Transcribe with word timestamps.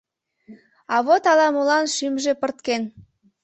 А 0.93 0.95
вот 1.05 1.23
ала-молан 1.31 1.85
шӱмжӧ 1.95 2.33
пырткен. 2.41 2.83